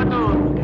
[0.00, 0.60] ఘటోత్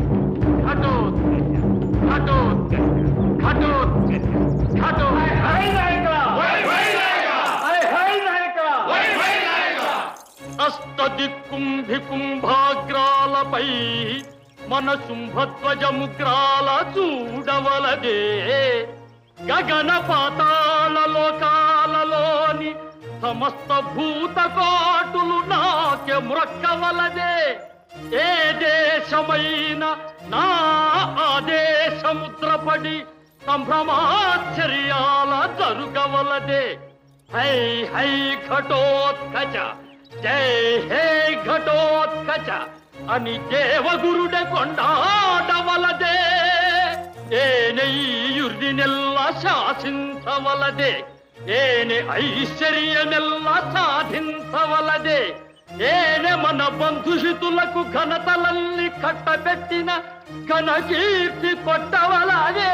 [12.09, 13.67] కుంభాగ్రాలపై
[14.69, 18.19] మన శుంభధ్వజముగ్రాల చూడవలదే
[19.47, 22.71] గగన పాతాళ లోకాలలోని
[23.21, 27.33] సమస్త భూతకోటులు నాట్య మురక్కవలదే
[28.13, 29.95] ఏ దేశమైన
[30.29, 30.45] నా
[31.19, 33.05] ఆదేశముద్రపడి
[33.45, 36.77] సంభ్రమాశ్చర్యాల జరుగవలదే
[37.33, 39.55] హై హై ఘటోత్కచ!
[40.23, 42.49] జై హే ఘటోత్కచ!
[43.11, 46.17] అని దేవగురుడ కొండాడవలదే.
[47.35, 51.05] ఏనెయ్యుర్దినెల్ల శాసించవలదే.
[51.49, 55.46] ఏనే ఐశ్వర్యమెల్ల సాధించవలదే.
[55.69, 59.89] ఏనే మన బంధుషితులకు ఘనతలల్ని కట్టబెట్టిన
[60.49, 62.71] ఘన కీర్తి కొట్టవలదే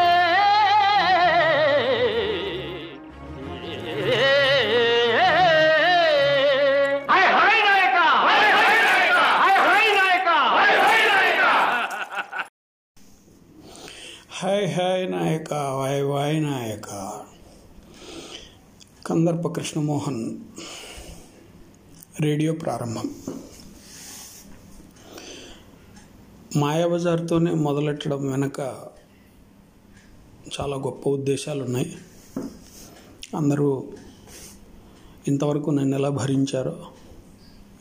[7.09, 7.97] హై హై నాయక!
[8.25, 9.19] హై హై నాయక!
[9.41, 10.29] హై హై నాయక!
[10.55, 11.43] హై హై నాయక!
[14.37, 15.49] హాయ్ హాయ్ నాయక!
[15.79, 16.89] వాయ్ వాయ్ నాయక!
[19.07, 20.23] కందర్ప కృష్ణమోహన్
[22.19, 23.15] రేడియో ప్రారంభం.
[26.55, 28.59] మాయాబజార్తోనే మొదలెట్టడం వెనక
[30.59, 31.97] చాలా గొప్ప ఉద్దేశాలు ఉన్నాయి
[33.35, 33.93] అందరూ
[35.27, 36.87] ఇంతవరకు నన్ను ఎలా భరించారో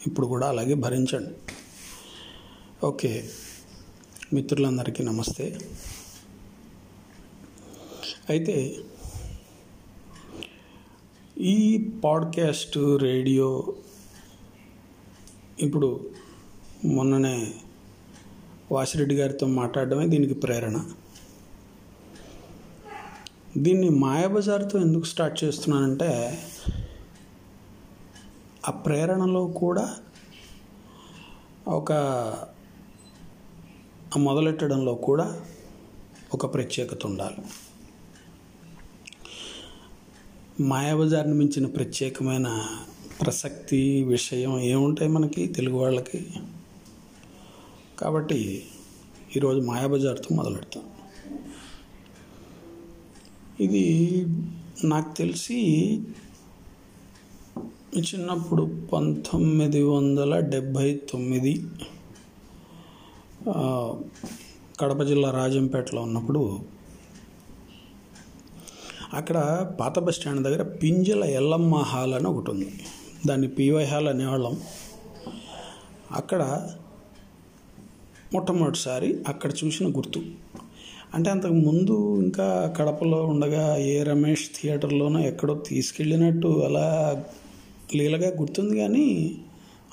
[0.07, 1.53] ఇప్పుడు కూడా అలాగే భరించండి.
[2.87, 3.31] ఓకే
[4.33, 5.59] మిత్రులందరికీ నమస్తే.
[8.31, 8.77] అయితే
[11.39, 13.75] ఈ పాడ్కాస్ట్ రేడియో
[15.63, 15.89] ఇప్పుడు
[16.85, 17.55] మొన్ననే
[18.73, 20.77] వాసిరెడ్డి గారితో మాట్లాడడమే దీనికి ప్రేరణ.
[23.57, 26.11] దీన్ని మాయాబజార్తో ఎందుకు స్టార్ట్ చేస్తున్నానంటే
[28.69, 29.97] ఆ ప్రేరణలో కూడా
[31.69, 31.93] ఒక
[34.17, 35.41] మొదలెట్టడంలో కూడా
[36.35, 37.43] ఒక ప్రత్యేకత ఉండాలి.
[40.61, 42.49] మాయాబజార్ని మించిన ప్రత్యేకమైన
[43.23, 45.47] ప్రసక్తి విషయం ఏముంటాయి మనకి?
[45.47, 46.27] తెలుగు వాళ్ళకి.
[47.99, 48.65] కాబట్టి
[49.37, 50.83] ఈరోజు మాయాబజార్తో మొదలెడతాం.
[53.61, 53.85] ఇది
[54.85, 55.61] నాకు తెలిసి
[57.99, 61.65] చిన్నప్పుడు పంతొమ్మిది వందల డెబ్భై తొమ్మిది
[64.81, 66.61] కడప జిల్లా రాజంపేటలో ఉన్నప్పుడు
[69.15, 69.37] అక్కడ
[69.81, 72.71] పాత బస్ స్టాండ్ దగ్గర పింజల ఎల్లమ్మ హాల్ అని ఒకటి ఉంది.
[73.27, 74.61] దాన్ని పివై హాల్ అనేవాళ్ళం
[76.13, 76.43] అక్కడ
[78.35, 80.21] మొట్టమొదటిసారి అక్కడ చూసిన గుర్తు.
[81.15, 86.87] అంటే అంతకు ముందు ఇంకా కడపలో ఉండగా ఏ రమేష్ థియేటర్లోనో ఎక్కడో తీసుకెళ్ళినట్టు అలా
[87.95, 89.37] లీలగా గుర్తుంది కానీ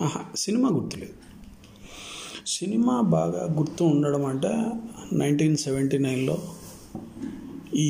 [0.01, 1.15] ఆహా సినిమా గుర్తులేదు
[2.47, 4.51] సినిమా బాగా గుర్తు ఉండడం అంటే
[5.13, 6.37] నైన్టీన్ సెవెంటీ నైన్లో
[7.75, 7.89] ఈ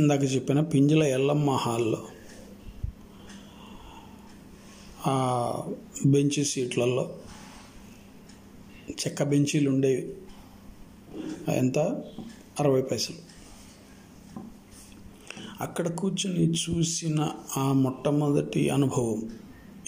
[0.00, 2.00] ఇందాక చెప్పిన పింజల ఎల్లమ్మ హాల్లో.
[6.06, 7.14] బెంచ్ సీట్లలో.
[8.90, 10.14] చెక్క బెంచీలు ఉండేవి.
[11.56, 11.78] ఎంత?
[12.60, 13.16] అరవై పైసలు.
[15.60, 19.30] అక్కడ కూర్చుని చూసిన ఆ మొట్టమొదటి అనుభవం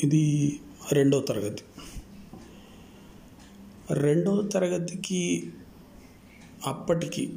[0.03, 0.61] ఇది
[0.93, 1.62] రెండో తరగతి.
[3.91, 5.53] రెండవ తరగతికి
[6.67, 7.33] అప్పటికి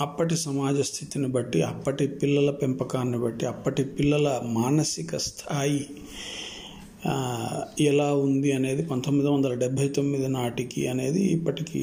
[0.00, 5.86] అప్పటి సమాజ స్థితిని బట్టి అప్పటి పిల్లల పెంపకాన్ని బట్టి అప్పటి పిల్లల మానసిక స్థాయి
[7.80, 11.82] ఎలా ఉంది అనేది పంతొమ్మిది వందల డెబ్భై తొమ్మిది నాటికి అనేది ఇప్పటికి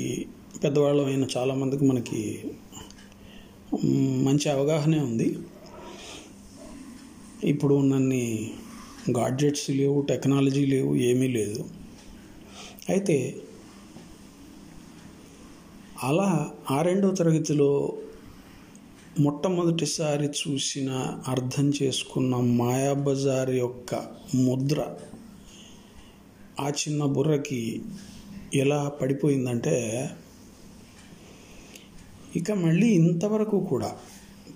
[0.64, 2.22] పెద్దవాళ్ళమైన చాలామందికి మనకి
[4.24, 5.38] మంచి అవగాహనే ఉంది.
[7.44, 8.52] ఇప్పుడు ఉన్నన్ని
[9.18, 11.66] గాడ్జెట్స్ లేవు టెక్నాలజీ లేవు ఏమీ లేదు.
[12.90, 13.18] అయితే
[16.04, 17.72] అలా ఆ రెండో తరగతిలో
[19.16, 20.90] మొట్టమొదటిసారి చూసిన
[21.28, 24.00] అర్థం చేసుకున్న మాయాబజార్ యొక్క
[24.36, 24.80] ముద్ర
[26.60, 27.62] ఆ చిన్న బుర్రకి
[28.56, 29.78] ఎలా పడిపోయిందంటే
[32.36, 33.92] ఇక మళ్ళీ ఇంతవరకు కూడా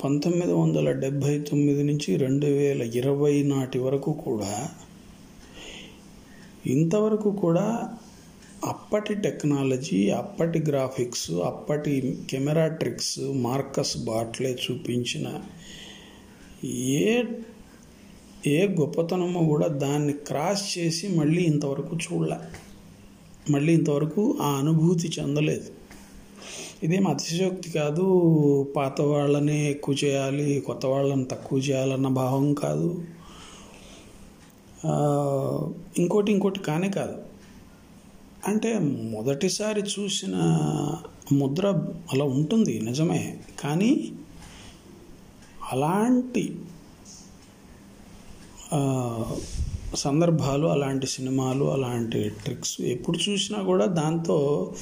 [0.02, 4.54] పంతొమ్మిది వందల డెబ్భై తొమ్మిది నుంచి రెండు వేల ఇరవై నాటి వరకు కూడా
[6.70, 7.68] ఇంతవరకు కూడా
[8.64, 15.42] అప్పటి టెక్నాలజీ అప్పటి గ్రాఫిక్స్ అప్పటి కెమెరా ట్రిక్స్ మార్కస్ బాట్లే చూపించిన
[16.66, 17.24] ఏ
[18.48, 22.38] ఏ గొప్పతనమో కూడా దాన్ని క్రాస్ చేసి మళ్ళీ ఇంతవరకు చూడలే.
[23.52, 25.70] మళ్ళీ ఇంతవరకు ఆ అనుభూతి చెందలేదు.
[26.84, 28.04] ఇదేం అతిశయోక్తి కాదు
[28.78, 33.06] పాత వాళ్ళనే ఎక్కువ చేయాలి కొత్త వాళ్ళని తక్కువ చేయాలన్న భావం కాదు.
[35.98, 37.29] ఇంకోటి ఇంకోటి కానే కాదు.
[38.48, 38.80] అంటే
[39.18, 40.36] మొదటిసారి చూసిన
[41.32, 41.68] ముద్ర
[42.14, 43.40] అలా ఉంటుంది నిజమే.
[43.60, 44.12] కానీ
[45.72, 46.56] అలాంటి
[49.96, 54.74] సందర్భాలు అలాంటి సినిమాలు అలాంటి ట్రిక్స్ ఎప్పుడు చూసినా కూడా దాంతో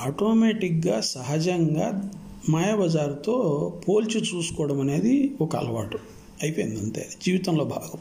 [0.00, 2.10] ఆటోమేటిక్గా సహజంగా
[2.48, 5.98] మాయాబజార్తో పోల్చి చూసుకోవడం అనేది ఒక అలవాటు.
[6.42, 7.08] అయిపోయింది అంతే.
[7.24, 7.98] జీవితంలో భాగం.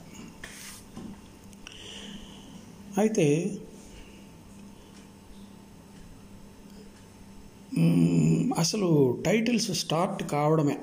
[2.97, 3.57] అయితే
[8.57, 10.77] అసలు టైటిల్స్ స్టార్ట్ కావడమే.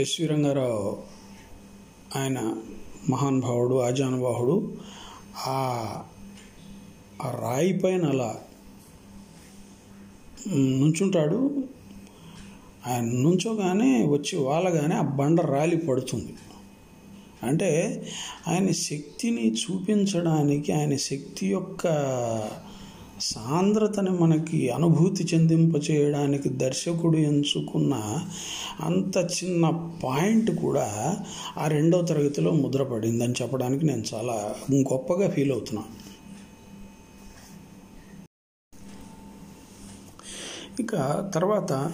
[0.00, 1.02] ఎస్వి రంగారావు
[2.16, 2.56] ఆయన
[3.08, 4.76] మహానుభావుడు ఆజానుభావుడు
[5.46, 5.58] ఆ
[7.22, 8.36] ఆ రాయి పైన అలా
[10.54, 11.64] నుంచుంటాడు.
[12.86, 16.34] ఆయన నుంచోగానే వచ్చి వాళ్ళగానే ఆ బండ రాలి పడుతుంది.
[17.42, 18.02] అంటే
[18.48, 21.86] ఆయన శక్తిని చూపించడానికి ఆయన శక్తి యొక్క
[23.20, 27.94] సాంద్రతని మనకి అనుభూతి చెందింపచేయడానికి దర్శకుడు ఎంచుకున్న
[28.80, 29.70] అంత చిన్న
[30.04, 31.16] పాయింట్ కూడా
[31.58, 36.04] ఆ రెండవ తరగతిలో ముద్రపడిందని చెప్పడానికి నేను చాలా గొప్పగా ఫీల్ అవుతున్నాను.
[40.82, 40.96] ఇక
[41.34, 41.92] తర్వాత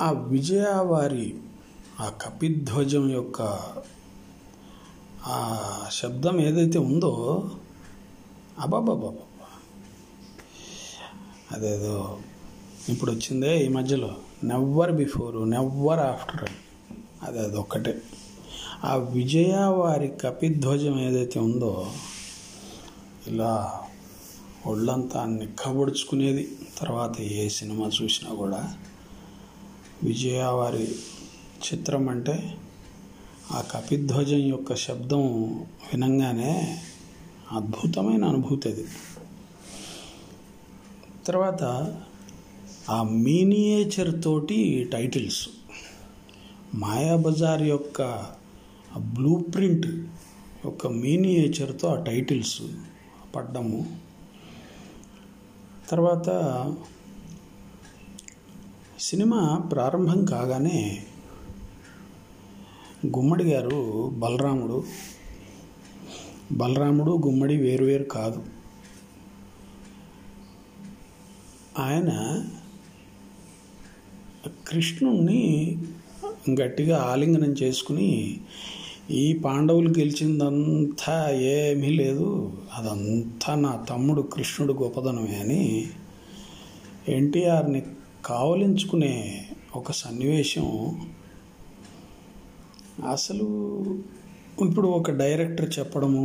[0.00, 1.34] ఆ విజయవారి
[2.00, 3.42] ఆ కపిధ్వజం యొక్క
[5.26, 5.38] ఆ
[5.92, 7.42] శబ్దం ఏదైతే ఉందో
[8.60, 9.24] అబాబాబాబా
[11.52, 12.18] అదేదో
[12.88, 14.16] ఇప్పుడు వచ్చిందే ఈ మధ్యలో.
[14.44, 16.50] నెవ్వర్ బిఫోర్ నెవ్వర్ ఆఫ్టర్
[17.22, 17.92] అదే అదొక్కటే
[18.84, 21.72] ఆ విజయ వారి కపిధ్వజం ఏదైతే ఉందో
[23.26, 23.52] ఇలా
[24.66, 26.44] ఒళ్ళంతా నిక్కబొడుచుకునేది
[26.78, 28.76] తర్వాత ఏ సినిమా చూసినా కూడా
[30.02, 30.86] విజయ వారి
[31.64, 32.36] చిత్రం అంటే
[33.52, 35.24] ఆ కపిధ్వజం యొక్క శబ్దం
[35.92, 36.52] వినంగానే
[37.52, 38.86] అద్భుతమైన అనుభూతి అది.
[41.26, 41.62] తర్వాత
[42.90, 45.48] ఆ మీనియేచర్ తోటి టైటిల్స్.
[46.74, 48.02] మాయాబజార్ యొక్క
[48.98, 49.86] బ్లూ ప్రింట్
[50.64, 52.62] యొక్క మీనియేచర్తో ఆ టైటిల్స్
[53.36, 54.00] పడ్డము.
[55.88, 56.28] తర్వాత
[59.00, 61.04] సినిమా ప్రారంభం కాగానే
[63.06, 64.84] గుమ్మడి గారు బలరాముడు
[66.52, 68.42] బలరాముడు గుమ్మడి వేరువేరు కాదు.
[71.78, 72.44] ఆయన
[74.68, 75.76] కృష్ణుణ్ణి
[76.60, 78.40] గట్టిగా ఆలింగనం చేసుకుని
[79.10, 82.52] ఈ పాండవులు గెలిచిందంతా ఏమీ లేదు.
[82.74, 85.86] అదంతా నా తమ్ముడు కృష్ణుడు గొప్పదనమే అని
[87.08, 87.82] ఎన్టీఆర్ని
[88.24, 89.46] కావలించుకునే
[89.76, 91.00] ఒక సన్నివేశం
[93.10, 93.48] అసలు
[94.64, 96.24] ఇప్పుడు ఒక డైరెక్టర్ చెప్పడము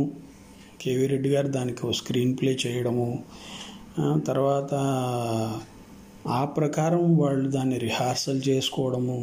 [0.80, 3.06] కేవీ రెడ్డి గారు దానికి ఒక స్క్రీన్ ప్లే చేయడము
[4.26, 4.72] తర్వాత
[6.28, 9.18] ఆ ప్రకారం వాళ్ళు దాన్ని రిహార్సల్ చేసుకోవడము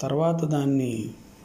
[0.00, 0.92] తర్వాత దాన్ని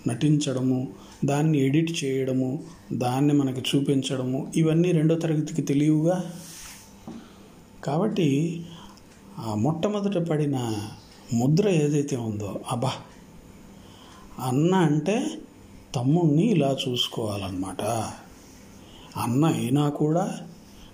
[0.08, 0.80] నటించడము
[1.26, 2.50] దాన్ని ఎడిట్ చేయడము
[2.94, 6.18] దాన్ని మనకి చూపించడము ఇవన్నీ రెండో తరగతికి తెలియవుగా
[7.84, 8.30] కాబట్టి
[9.40, 10.58] ఆ మొట్టమొదట పడిన
[11.34, 12.92] ముద్ర ఏదైతే ఉందో అబ్బా!
[14.40, 15.18] అన్న అంటే
[15.96, 17.82] తమ్ముణ్ణి ఇలా చూసుకోవాలన్నమాట.
[19.18, 20.40] అన్న అయినా కూడా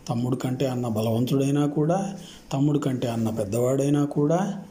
[0.09, 2.17] తమ్ముడు కంటే అన్న బలవంతుడైనా కూడా
[2.51, 4.63] తమ్ముడు కంటే అన్న పెద్దవాడైనా కూడా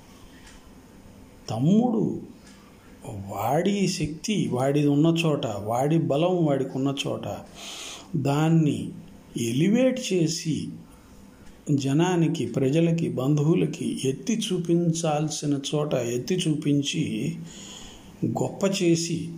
[1.50, 2.20] తమ్ముడు
[3.08, 7.36] వాడి శక్తి వాడిది ఉన్న చోట వాడి బలం వాడికి ఉన్న చోట
[8.16, 8.90] దాన్ని
[9.36, 10.68] ఎలివేట్ చేసి
[11.70, 17.36] జనానికి ప్రజలకి బంధువులకి ఎత్తి చూపించాల్సిన చోట ఎత్తి చూపించి
[18.24, 19.30] గొప్ప చేసి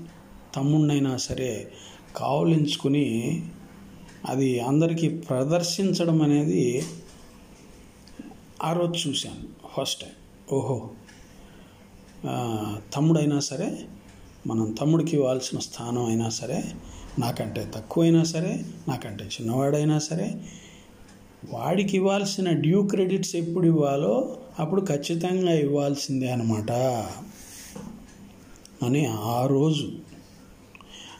[0.54, 1.50] తమ్ముడినైనా సరే
[2.16, 3.06] కావలించుకుని
[4.25, 6.64] అది అందరికీ ప్రదర్శించడం అనేది
[8.62, 9.46] ఆ రోజు చూశాను
[9.76, 10.14] ఫస్ట్ టైం.
[10.52, 10.76] ఓహో.
[12.94, 13.68] తమ్ముడైనా సరే
[14.46, 16.58] మనం తమ్ముడికి ఇవ్వాల్సిన స్థానం అయినా సరే
[17.18, 18.52] నాకంటే తక్కువైనా సరే
[18.88, 20.28] నాకంటే చిన్నవాడైనా సరే
[21.50, 24.14] వాడికి ఇవ్వాల్సిన డ్యూ క్రెడిట్స్ ఎప్పుడు ఇవ్వాలో
[24.58, 26.73] అప్పుడు ఖచ్చితంగా ఇవ్వాల్సిందే అనమాట
[28.82, 29.87] అని ఆ రోజు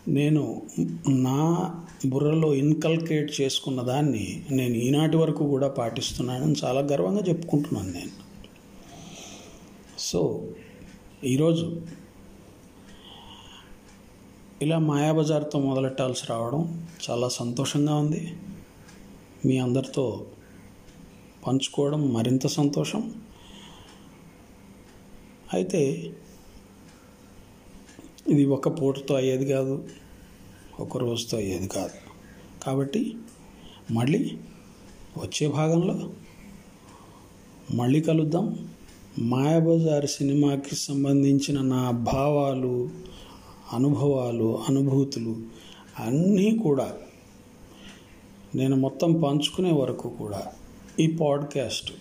[0.09, 0.63] నేను
[1.09, 1.75] నా
[2.07, 8.11] బుర్రలో ఇన్కల్కేట్ చేసుకున్న దాన్ని నేను ఈనాటి వరకు కూడా పాటిస్తున్నానని చాలా గర్వంగా చెప్పుకుంటున్నాను నేను.
[9.99, 10.49] సో
[11.25, 11.81] ఈరోజు
[14.63, 18.33] ఇలా మాయాబజార్తో మొదలెట్టాల్సి రావడం చాలా సంతోషంగా ఉంది.
[19.47, 20.27] మీ అందరితో
[21.47, 23.15] పంచుకోవడం మరింత సంతోషం.
[25.53, 26.13] అయితే
[28.29, 29.89] ఇది ఒక పూటతో అయ్యేది కాదు
[30.81, 31.91] ఒక రోజుతో అయ్యేది కాదు.
[32.65, 33.17] కాబట్టి
[33.91, 34.37] మళ్ళీ
[35.19, 36.11] వచ్చే భాగంలో
[37.75, 38.69] మళ్ళీ కలుద్దాం.
[39.19, 42.91] మాయాబజార్ సినిమాకి సంబంధించిన నా భావాలు
[43.73, 45.37] అనుభవాలు అనుభూతులు
[45.99, 46.93] అన్నీ కూడా
[48.55, 50.43] నేను మొత్తం పంచుకునే వరకు కూడా
[51.01, 51.93] ఈ పాడ్కాస్ట్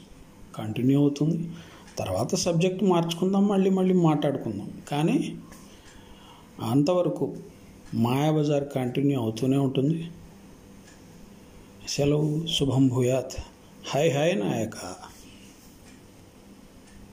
[0.56, 1.52] కంటిన్యూ అవుతుంది.
[1.98, 4.72] తర్వాత సబ్జెక్ట్ మార్చుకుందాం మళ్ళీ మళ్ళీ మాట్లాడుకుందాం.
[4.92, 5.36] కానీ
[6.64, 7.38] అంతవరకు
[7.94, 10.08] మాయాబజార్ కంటిన్యూ అవుతూనే ఉంటుంది.
[11.88, 13.42] సెలవు శుభం భూయాత్.
[13.88, 15.13] హై హై నాయక.